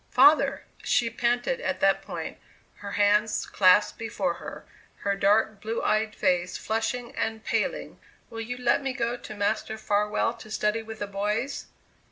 "Father," 0.09 0.63
she 0.81 1.11
panted 1.11 1.61
at 1.61 1.79
that 1.79 2.01
point, 2.01 2.39
her 2.77 2.93
hands 2.93 3.45
clasped 3.45 3.99
before 3.99 4.33
her, 4.33 4.65
her 5.01 5.15
dark, 5.15 5.61
blue 5.61 5.83
eyed 5.83 6.15
face 6.15 6.57
flushing 6.57 7.15
and 7.15 7.43
paling, 7.43 7.99
"will 8.31 8.41
you 8.41 8.57
let 8.57 8.81
me 8.81 8.93
go 8.93 9.15
to 9.15 9.35
Master 9.35 9.77
Farwell 9.77 10.33
to 10.33 10.49
study 10.49 10.81
with 10.81 10.97
the 10.97 11.05
boys?" 11.05 11.67